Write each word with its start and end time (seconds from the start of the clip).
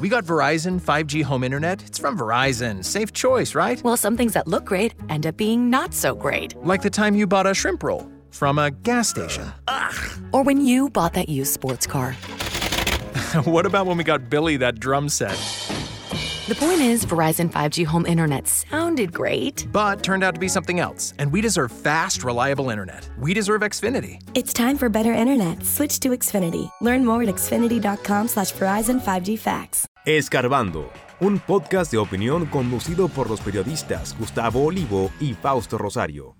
We 0.00 0.08
got 0.08 0.24
Verizon 0.24 0.80
5G 0.80 1.22
home 1.24 1.44
internet. 1.44 1.84
It's 1.86 1.98
from 1.98 2.18
Verizon. 2.18 2.82
Safe 2.82 3.12
choice, 3.12 3.54
right? 3.54 3.82
Well, 3.84 3.98
some 3.98 4.16
things 4.16 4.32
that 4.32 4.48
look 4.48 4.64
great 4.64 4.94
end 5.10 5.26
up 5.26 5.36
being 5.36 5.68
not 5.68 5.92
so 5.92 6.14
great. 6.14 6.54
Like 6.64 6.80
the 6.80 6.88
time 6.88 7.14
you 7.14 7.26
bought 7.26 7.46
a 7.46 7.52
shrimp 7.52 7.82
roll 7.82 8.10
from 8.30 8.58
a 8.58 8.70
gas 8.70 9.10
station. 9.10 9.52
Ugh. 9.68 9.94
Or 10.32 10.42
when 10.42 10.64
you 10.64 10.88
bought 10.88 11.12
that 11.14 11.28
used 11.28 11.52
sports 11.52 11.86
car. 11.86 12.14
what 13.44 13.66
about 13.66 13.86
when 13.86 13.98
we 13.98 14.04
got 14.04 14.30
Billy 14.30 14.56
that 14.56 14.80
drum 14.80 15.10
set? 15.10 15.36
The 16.48 16.54
point 16.56 16.80
is, 16.80 17.04
Verizon 17.04 17.52
5G 17.52 17.84
home 17.86 18.06
internet 18.06 18.48
sounded 18.48 19.12
great. 19.12 19.68
But 19.70 20.02
turned 20.02 20.24
out 20.24 20.34
to 20.34 20.40
be 20.40 20.48
something 20.48 20.80
else, 20.80 21.14
and 21.18 21.30
we 21.30 21.40
deserve 21.42 21.70
fast, 21.70 22.24
reliable 22.24 22.70
internet. 22.70 23.08
We 23.18 23.34
deserve 23.34 23.60
Xfinity. 23.60 24.20
It's 24.34 24.52
time 24.52 24.76
for 24.76 24.88
better 24.88 25.12
internet. 25.12 25.64
Switch 25.64 26.00
to 26.00 26.08
Xfinity. 26.08 26.68
Learn 26.80 27.04
more 27.04 27.22
at 27.22 27.28
xfinity.com 27.28 28.28
slash 28.28 28.52
Verizon 28.54 29.00
5G 29.00 29.38
Facts. 29.38 29.86
Escarbando, 30.06 30.90
un 31.20 31.38
podcast 31.38 31.92
de 31.92 31.98
opinión 31.98 32.46
conducido 32.46 33.08
por 33.08 33.28
los 33.28 33.42
periodistas 33.42 34.16
Gustavo 34.18 34.64
Olivo 34.64 35.10
y 35.20 35.34
Fausto 35.34 35.76
Rosario. 35.76 36.39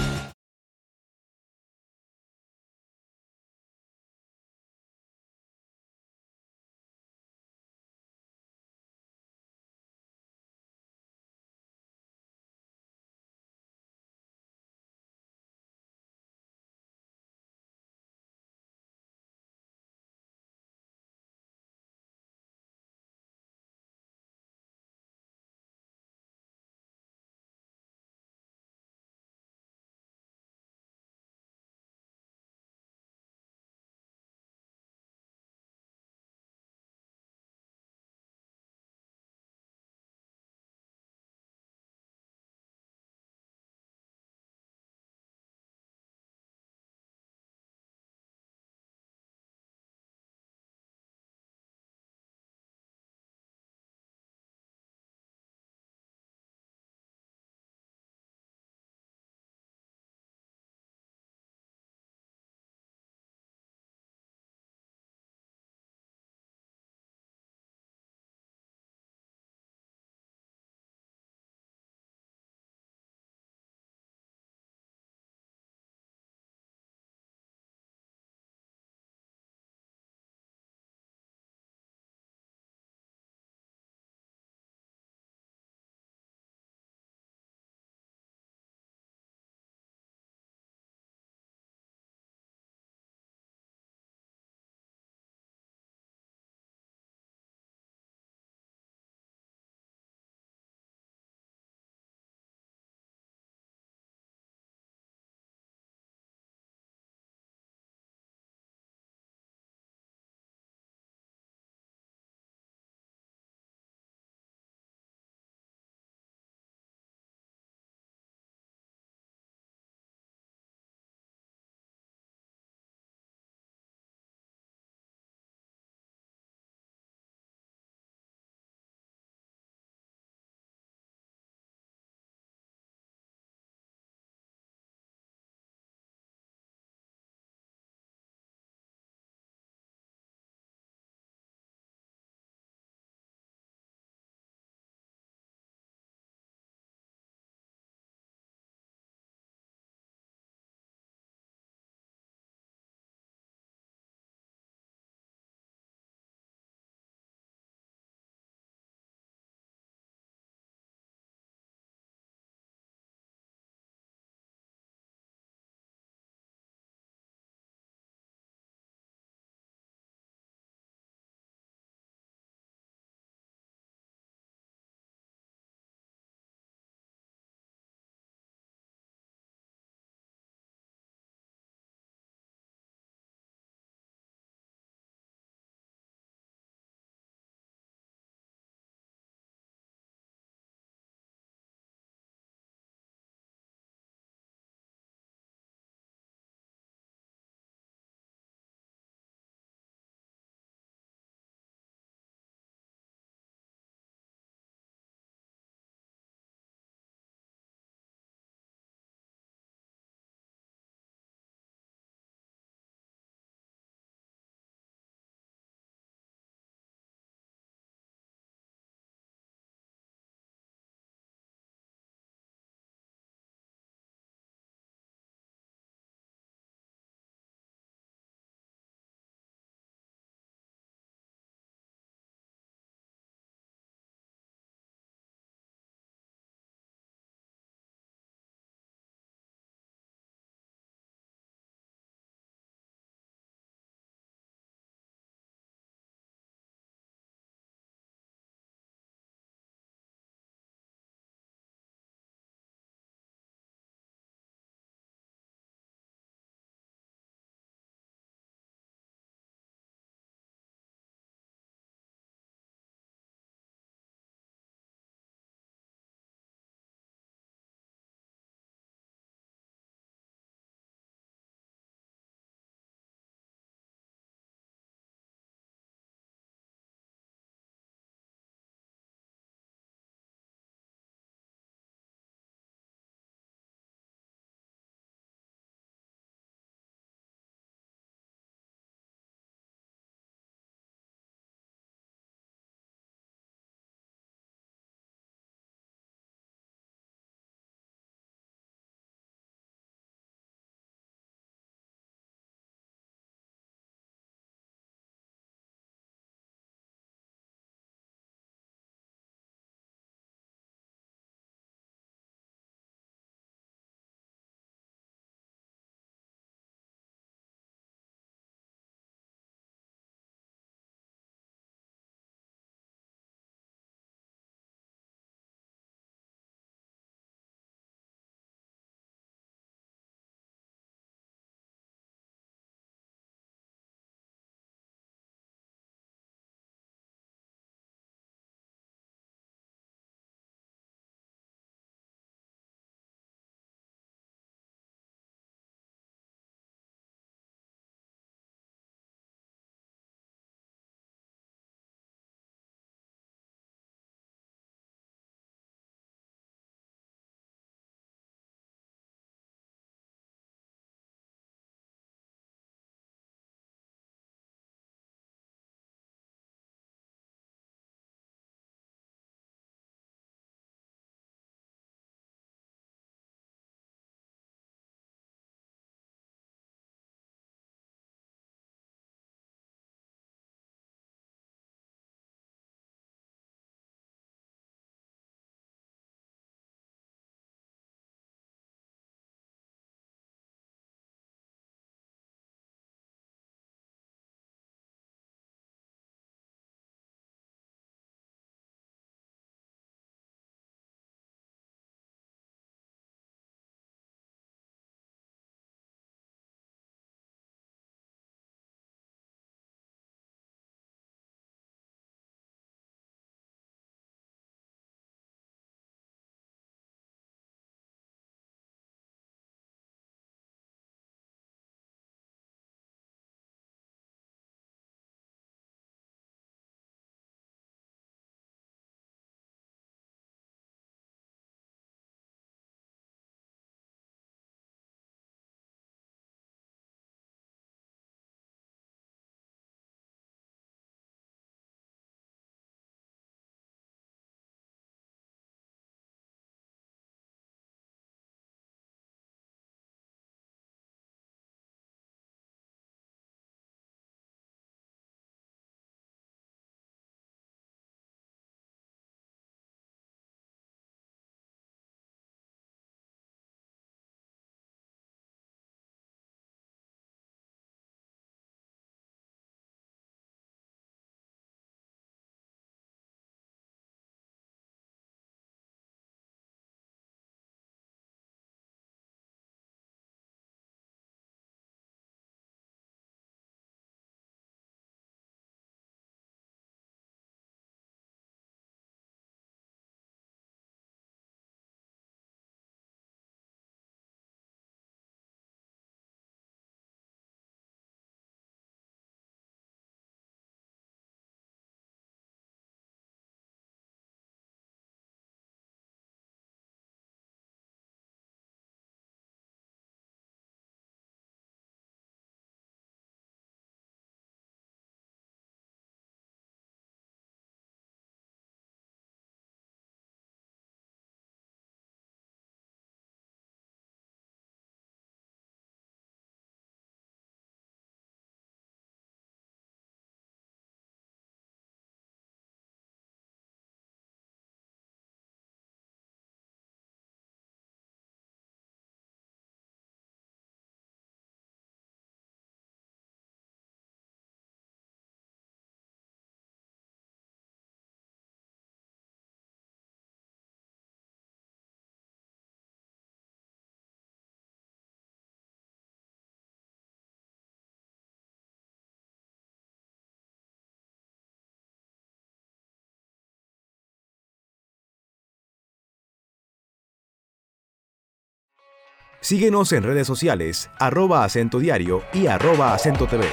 Síguenos 569.23 569.71
en 569.71 569.83
redes 569.83 570.07
sociales, 570.07 570.71
arroba 570.79 571.23
acento 571.23 571.59
diario 571.59 572.01
y 572.11 572.25
arroba 572.25 572.73
acento 572.73 573.05
TV. 573.05 573.23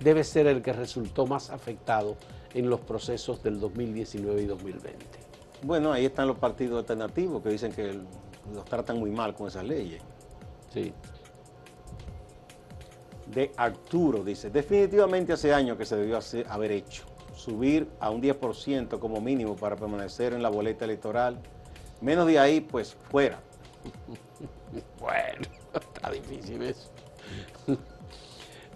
debe 0.00 0.24
ser 0.24 0.48
el 0.48 0.60
que 0.60 0.72
resultó 0.72 1.24
más 1.24 1.50
afectado 1.50 2.16
en 2.52 2.68
los 2.68 2.80
procesos 2.80 3.40
del 3.44 3.60
2019 3.60 4.42
y 4.42 4.46
2020. 4.46 5.06
Bueno, 5.62 5.92
ahí 5.92 6.06
están 6.06 6.26
los 6.26 6.36
partidos 6.36 6.80
alternativos 6.80 7.42
que 7.44 7.50
dicen 7.50 7.72
que 7.72 7.96
los 8.52 8.64
tratan 8.64 8.98
muy 8.98 9.12
mal 9.12 9.34
con 9.34 9.46
esas 9.46 9.64
leyes. 9.64 10.02
Sí. 10.72 10.92
De 13.32 13.52
Arturo 13.56 14.24
dice, 14.24 14.50
definitivamente 14.50 15.32
hace 15.32 15.54
años 15.54 15.78
que 15.78 15.86
se 15.86 15.96
debió 15.96 16.18
haber 16.48 16.72
hecho, 16.72 17.04
subir 17.36 17.88
a 18.00 18.10
un 18.10 18.20
10% 18.20 18.98
como 18.98 19.20
mínimo 19.20 19.54
para 19.54 19.76
permanecer 19.76 20.32
en 20.32 20.42
la 20.42 20.48
boleta 20.48 20.84
electoral. 20.84 21.38
Menos 22.04 22.26
de 22.26 22.38
ahí, 22.38 22.60
pues 22.60 22.94
fuera. 23.10 23.40
bueno, 25.00 25.40
está 25.72 26.10
difícil 26.10 26.62
eso. 26.62 26.90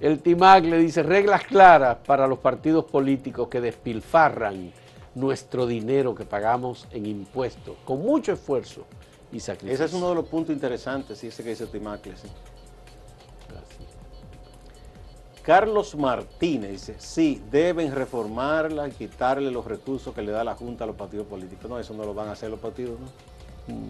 El 0.01 0.21
TIMAC 0.21 0.65
le 0.65 0.79
dice 0.79 1.03
reglas 1.03 1.45
claras 1.45 1.99
para 2.07 2.27
los 2.27 2.39
partidos 2.39 2.87
políticos 2.87 3.49
que 3.49 3.61
despilfarran 3.61 4.73
nuestro 5.15 5.67
dinero 5.67 6.15
que 6.15 6.25
pagamos 6.25 6.89
en 6.91 7.05
impuestos 7.05 7.77
con 7.85 8.01
mucho 8.01 8.33
esfuerzo 8.33 8.87
y 9.31 9.41
sacrificio. 9.41 9.75
Ese 9.75 9.85
es 9.85 9.93
uno 9.93 10.09
de 10.09 10.15
los 10.15 10.27
puntos 10.27 10.55
interesantes, 10.55 11.23
ese 11.23 11.43
que 11.43 11.51
dice 11.51 11.67
Timacle, 11.67 12.17
sí. 12.17 12.29
Carlos 15.49 15.97
Martínez 15.97 16.93
sí, 16.99 17.41
deben 17.51 17.95
reformarla 17.95 18.87
y 18.87 18.91
quitarle 18.91 19.51
los 19.51 19.65
recursos 19.65 20.15
que 20.15 20.21
le 20.21 20.31
da 20.31 20.45
la 20.45 20.55
Junta 20.55 20.85
a 20.85 20.87
los 20.87 20.95
partidos 20.95 21.27
políticos. 21.27 21.71
No, 21.71 21.79
eso 21.79 21.95
no 21.95 22.05
lo 22.05 22.13
van 22.13 22.29
a 22.29 22.33
hacer 22.33 22.51
los 22.51 22.61
partidos, 22.61 23.01
¿no? 23.01 23.07
Mm, 23.75 23.89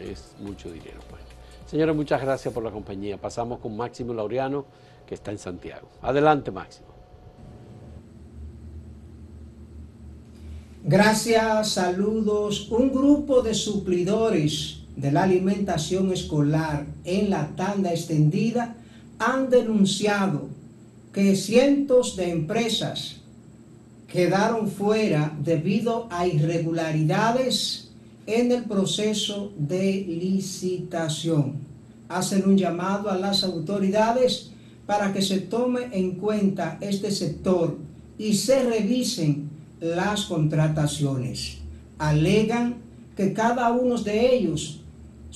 es 0.00 0.34
mucho 0.40 0.72
dinero, 0.72 1.00
pues. 1.10 1.20
Señores, 1.66 1.94
muchas 1.94 2.22
gracias 2.22 2.54
por 2.54 2.64
la 2.64 2.70
compañía. 2.70 3.18
Pasamos 3.18 3.58
con 3.58 3.76
Máximo 3.76 4.14
Laureano, 4.14 4.64
que 5.06 5.14
está 5.14 5.30
en 5.30 5.36
Santiago. 5.36 5.90
Adelante, 6.00 6.50
Máximo. 6.50 6.88
Gracias, 10.84 11.72
saludos. 11.72 12.70
Un 12.70 12.90
grupo 12.90 13.42
de 13.42 13.52
suplidores 13.52 14.84
de 14.96 15.12
la 15.12 15.24
alimentación 15.24 16.12
escolar 16.12 16.86
en 17.04 17.28
la 17.28 17.48
tanda 17.48 17.90
extendida 17.90 18.76
han 19.18 19.50
denunciado 19.50 20.48
que 21.12 21.34
cientos 21.36 22.16
de 22.16 22.30
empresas 22.30 23.16
quedaron 24.06 24.68
fuera 24.68 25.36
debido 25.42 26.06
a 26.10 26.26
irregularidades 26.26 27.90
en 28.26 28.52
el 28.52 28.64
proceso 28.64 29.52
de 29.56 30.04
licitación. 30.06 31.54
Hacen 32.08 32.46
un 32.46 32.56
llamado 32.56 33.10
a 33.10 33.16
las 33.16 33.44
autoridades 33.44 34.50
para 34.86 35.12
que 35.12 35.22
se 35.22 35.38
tome 35.38 35.88
en 35.92 36.12
cuenta 36.12 36.78
este 36.80 37.10
sector 37.10 37.76
y 38.18 38.34
se 38.34 38.62
revisen 38.62 39.50
las 39.80 40.24
contrataciones. 40.24 41.58
Alegan 41.98 42.76
que 43.16 43.32
cada 43.32 43.72
uno 43.72 43.98
de 43.98 44.36
ellos, 44.36 44.80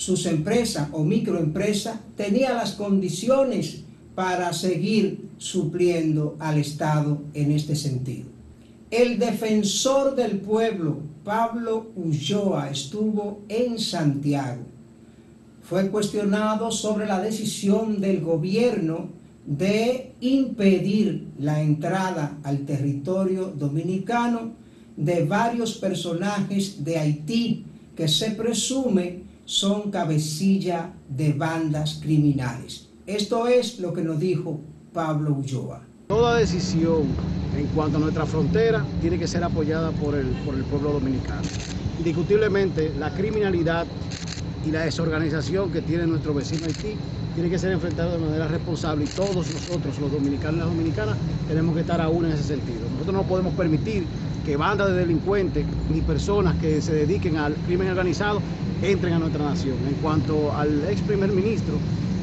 sus 0.00 0.24
empresas 0.24 0.88
o 0.92 1.04
microempresas, 1.04 1.98
tenía 2.16 2.54
las 2.54 2.72
condiciones 2.72 3.82
para 4.14 4.50
seguir 4.54 5.28
supliendo 5.36 6.36
al 6.38 6.56
Estado 6.56 7.20
en 7.34 7.52
este 7.52 7.76
sentido. 7.76 8.30
El 8.90 9.18
defensor 9.18 10.16
del 10.16 10.38
pueblo, 10.40 11.00
Pablo 11.22 11.90
Ulloa, 11.96 12.70
estuvo 12.70 13.42
en 13.50 13.78
Santiago. 13.78 14.62
Fue 15.60 15.90
cuestionado 15.90 16.70
sobre 16.70 17.04
la 17.04 17.20
decisión 17.20 18.00
del 18.00 18.22
gobierno 18.22 19.10
de 19.44 20.14
impedir 20.22 21.26
la 21.38 21.60
entrada 21.60 22.38
al 22.42 22.60
territorio 22.60 23.52
dominicano 23.54 24.52
de 24.96 25.26
varios 25.26 25.74
personajes 25.74 26.82
de 26.82 26.96
Haití 26.96 27.66
que 27.94 28.08
se 28.08 28.30
presume 28.30 29.28
son 29.50 29.90
cabecilla 29.90 30.92
de 31.08 31.32
bandas 31.32 31.98
criminales. 32.00 32.88
Esto 33.04 33.48
es 33.48 33.80
lo 33.80 33.92
que 33.92 34.00
nos 34.00 34.20
dijo 34.20 34.60
Pablo 34.92 35.34
Ulloa. 35.34 35.82
Toda 36.06 36.36
decisión 36.36 37.02
en 37.58 37.66
cuanto 37.74 37.96
a 37.96 38.00
nuestra 38.00 38.26
frontera 38.26 38.86
tiene 39.00 39.18
que 39.18 39.26
ser 39.26 39.42
apoyada 39.42 39.90
por 39.90 40.14
el, 40.14 40.28
por 40.46 40.54
el 40.54 40.62
pueblo 40.62 40.92
dominicano. 40.92 41.42
Indiscutiblemente, 41.98 42.92
la 42.96 43.12
criminalidad 43.12 43.88
y 44.64 44.70
la 44.70 44.84
desorganización 44.84 45.72
que 45.72 45.82
tiene 45.82 46.06
nuestro 46.06 46.32
vecino 46.32 46.66
Haití 46.66 46.94
tiene 47.34 47.50
que 47.50 47.58
ser 47.58 47.72
enfrentado 47.72 48.12
de 48.12 48.18
manera 48.18 48.46
responsable 48.46 49.04
y 49.04 49.08
todos 49.08 49.34
nosotros, 49.34 49.98
los 49.98 50.12
dominicanos 50.12 50.54
y 50.54 50.58
las 50.58 50.68
dominicanas, 50.68 51.16
tenemos 51.48 51.74
que 51.74 51.80
estar 51.80 52.00
aún 52.00 52.24
en 52.24 52.32
ese 52.32 52.44
sentido. 52.44 52.88
Nosotros 52.92 53.14
no 53.16 53.22
podemos 53.24 53.52
permitir 53.54 54.04
que 54.50 54.56
bandas 54.56 54.88
de 54.88 54.94
delincuentes 54.94 55.64
ni 55.94 56.00
personas 56.00 56.56
que 56.56 56.82
se 56.82 56.92
dediquen 56.92 57.36
al 57.36 57.54
crimen 57.66 57.88
organizado 57.88 58.42
entren 58.82 59.12
a 59.12 59.20
nuestra 59.20 59.44
nación. 59.44 59.76
En 59.88 59.94
cuanto 60.02 60.52
al 60.52 60.88
ex 60.90 61.02
primer 61.02 61.30
ministro 61.30 61.74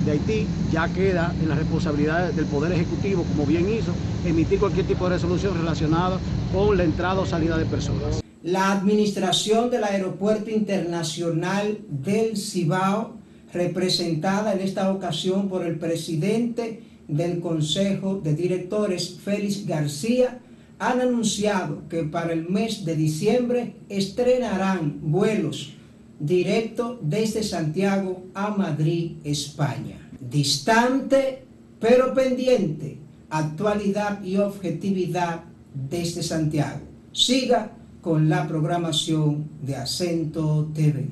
de 0.03 0.11
Haití, 0.11 0.45
ya 0.69 0.89
queda 0.89 1.33
en 1.41 1.47
la 1.47 1.55
responsabilidad 1.55 2.33
del 2.33 2.43
Poder 2.47 2.73
Ejecutivo, 2.73 3.23
como 3.23 3.45
bien 3.45 3.69
hizo, 3.69 3.93
emitir 4.25 4.59
cualquier 4.59 4.85
tipo 4.85 5.05
de 5.05 5.15
resolución 5.15 5.57
relacionada 5.57 6.19
con 6.51 6.75
la 6.75 6.83
entrada 6.83 7.21
o 7.21 7.25
salida 7.25 7.57
de 7.57 7.63
personas. 7.63 8.21
La 8.43 8.73
administración 8.73 9.69
del 9.69 9.85
Aeropuerto 9.85 10.49
Internacional 10.49 11.77
del 11.87 12.35
Cibao 12.35 13.13
representada 13.53 14.51
en 14.51 14.59
esta 14.59 14.91
ocasión 14.91 15.47
por 15.47 15.65
el 15.65 15.79
presidente 15.79 16.81
del 17.07 17.39
Consejo 17.39 18.19
de 18.21 18.35
Directores, 18.35 19.17
Félix 19.23 19.65
García, 19.65 20.41
han 20.79 21.01
anunciado 21.01 21.81
que 21.89 22.03
para 22.03 22.33
el 22.33 22.49
mes 22.49 22.85
de 22.85 22.95
diciembre 22.95 23.75
estrenarán 23.89 24.99
vuelos 25.01 25.73
directos 26.19 26.97
desde 27.01 27.43
Santiago 27.43 28.23
a 28.33 28.49
Madrid, 28.51 29.13
España. 29.23 29.97
Distante 30.19 31.43
pero 31.79 32.13
pendiente, 32.13 32.97
actualidad 33.29 34.23
y 34.23 34.37
objetividad 34.37 35.43
desde 35.89 36.23
Santiago. 36.23 36.81
Siga 37.11 37.71
con 38.01 38.29
la 38.29 38.47
programación 38.47 39.49
de 39.61 39.75
Acento 39.75 40.69
TV. 40.73 41.07